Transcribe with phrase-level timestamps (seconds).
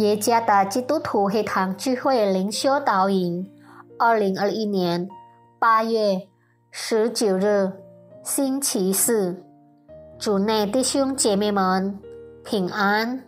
[0.00, 3.46] 耶加达基督徒黑堂聚会灵修导引，
[3.98, 5.06] 二零二一年
[5.58, 6.26] 八月
[6.70, 7.70] 十九日，
[8.24, 9.44] 星期四，
[10.18, 11.98] 主内弟兄姐妹们
[12.42, 13.22] 平安。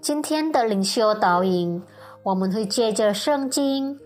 [0.00, 1.80] 今天的灵修导引，
[2.24, 3.96] 我们会借着圣经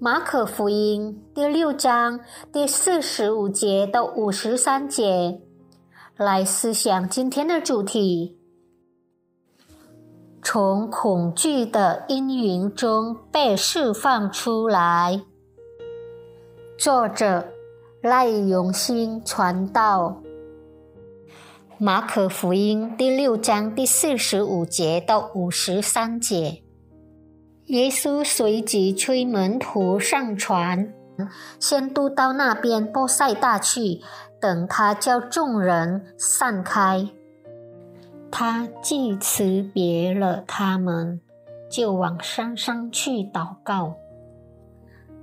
[0.00, 2.18] 马可福音第六章
[2.52, 5.40] 第四十五节到五十三节
[6.16, 8.39] 来思想今天的主题。
[10.42, 15.20] 从恐惧的阴云中被释放出来。
[16.78, 17.48] 作者
[18.02, 20.22] 赖永新传道。
[21.76, 26.62] 马可福音第六章第四十五节到五十三节，
[27.66, 30.92] 耶稣随即催门徒上船，
[31.58, 34.00] 先渡到那边波塞大去，
[34.40, 37.08] 等他叫众人散开。
[38.30, 41.20] 他既辞别了他们，
[41.70, 43.94] 就往山上去祷告。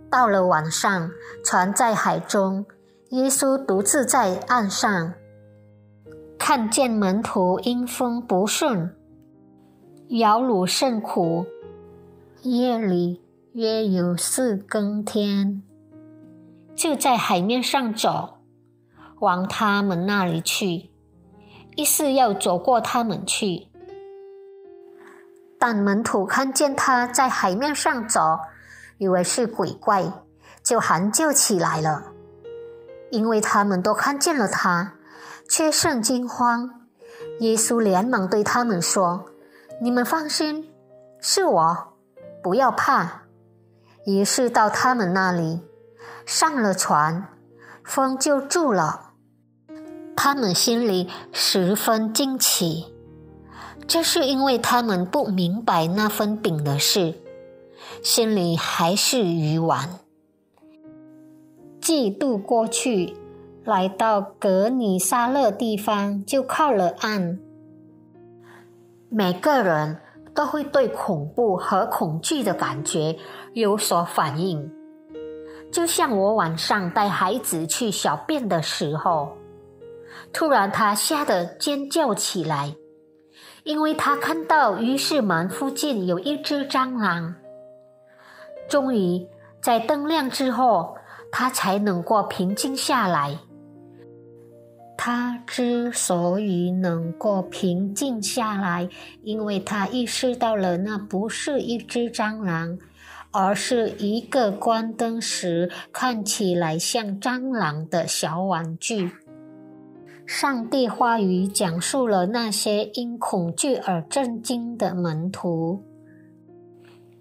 [0.09, 1.09] 到了晚上，
[1.43, 2.65] 船在海中，
[3.09, 5.13] 耶稣独自在岸上，
[6.37, 8.95] 看见门徒因风不顺，
[10.09, 11.45] 摇橹甚苦。
[12.43, 13.21] 夜里
[13.53, 15.63] 约有四更天，
[16.75, 18.37] 就在海面上走，
[19.19, 20.91] 往他们那里去。
[21.77, 23.67] 意思要走过他们去，
[25.59, 28.39] 但门徒看见他在海面上走，
[28.97, 30.11] 以为是鬼怪，
[30.63, 32.13] 就喊叫起来了。
[33.11, 34.95] 因为他们都看见了他，
[35.47, 36.87] 却甚惊慌。
[37.41, 39.25] 耶稣连忙对他们说
[39.79, 40.73] ：“你们放心，
[41.21, 41.93] 是我，
[42.41, 43.21] 不要怕。”
[44.07, 45.61] 于是到他们那里，
[46.25, 47.27] 上了船，
[47.83, 49.06] 风就住了。
[50.29, 52.87] 他们心里十分惊奇，
[53.87, 57.13] 这是因为他们不明白那份饼的事，
[58.03, 59.87] 心里还是愚顽。
[61.79, 63.15] 季度过去，
[63.63, 67.39] 来到格尼沙勒地方，就靠了岸。
[69.07, 69.97] 每个人
[70.35, 73.15] 都会对恐怖和恐惧的感觉
[73.53, 74.69] 有所反应，
[75.71, 79.29] 就像我晚上带孩子去小便的时候。
[80.33, 82.75] 突然，他吓得尖叫起来，
[83.63, 87.35] 因为他看到浴室门附近有一只蟑螂。
[88.69, 89.27] 终于，
[89.61, 90.95] 在灯亮之后，
[91.31, 93.39] 他才能够平静下来。
[94.97, 98.89] 他之所以能够平静下来，
[99.23, 102.77] 因为他意识到了那不是一只蟑螂，
[103.31, 109.11] 而是一个关灯时看起来像蟑螂的小玩具。
[110.27, 115.81] 上帝话语讲述了那些因恐惧而震惊的门徒。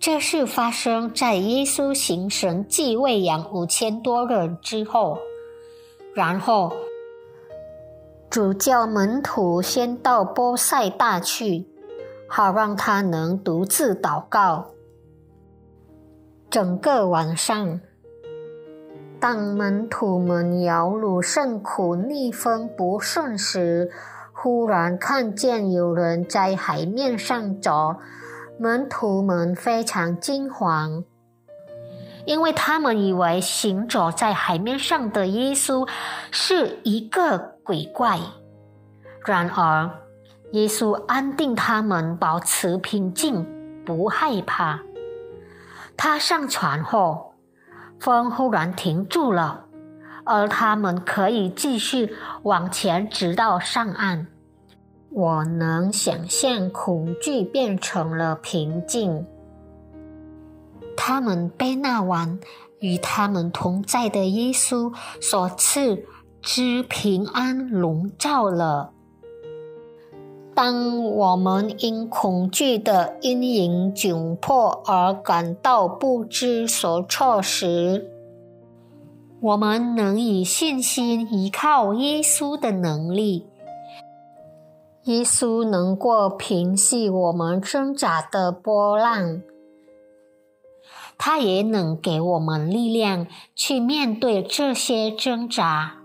[0.00, 5.18] 这是发生在耶稣行神迹喂养五千多人之后。
[6.16, 6.72] 然后，
[8.28, 11.64] 主教门徒先到波塞大去，
[12.28, 14.72] 好让他能独自祷告。
[16.50, 17.80] 整个晚上。
[19.18, 23.90] 当门徒们摇橹甚苦、逆风不顺时，
[24.32, 27.96] 忽然看见有人在海面上走，
[28.58, 31.02] 门徒们非常惊慌，
[32.26, 35.88] 因为他们以为行走在海面上的耶稣
[36.30, 38.20] 是一个鬼怪。
[39.24, 39.90] 然而，
[40.52, 43.46] 耶稣安定他们，保持平静，
[43.86, 44.80] 不害怕。
[45.96, 47.32] 他上船后。
[47.98, 49.66] 风忽然停住了，
[50.24, 54.26] 而他们可以继续往前，直到上岸。
[55.10, 59.26] 我能想象恐惧变成了平静。
[60.96, 62.38] 他们被那晚
[62.80, 66.04] 与他们同在的耶稣所赐
[66.42, 68.92] 之平安笼罩了。
[70.56, 78.10] 当我们因恐惧的阴影窘迫而感到不知所措时，
[79.42, 83.46] 我们能以信心依靠耶稣的能力。
[85.04, 89.42] 耶稣能过平息我们挣扎的波浪，
[91.18, 95.98] 他也能给我们力量去面对这些挣扎。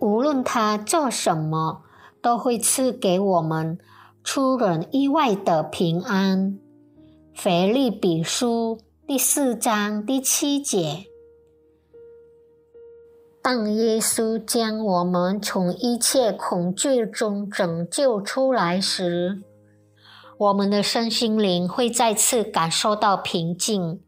[0.00, 1.80] 无论他做什么。
[2.22, 3.78] 都会赐给我们
[4.22, 6.58] 出人意外的平安。
[7.34, 11.06] 腓利比书第四章第七节。
[13.42, 19.40] 当耶稣将我们从一切恐惧中拯救出来时，
[20.36, 24.00] 我们的身心灵会再次感受到平静。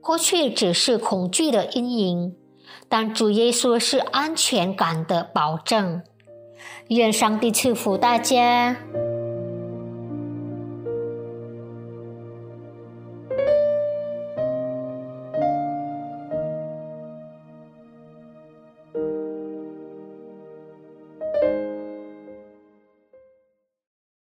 [0.00, 2.36] 过去只是恐惧的阴影，
[2.88, 6.02] 但主耶稣是安全感的保证。
[6.88, 8.76] 愿上帝赐福大家。